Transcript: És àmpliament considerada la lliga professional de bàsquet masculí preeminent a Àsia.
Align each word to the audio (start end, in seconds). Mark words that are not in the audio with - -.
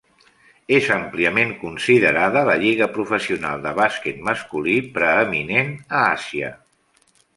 És 0.75 0.87
àmpliament 0.93 1.51
considerada 1.63 2.43
la 2.49 2.55
lliga 2.63 2.87
professional 2.95 3.61
de 3.67 3.75
bàsquet 3.81 4.25
masculí 4.31 4.79
preeminent 4.97 5.71
a 5.99 6.01
Àsia. 6.09 6.51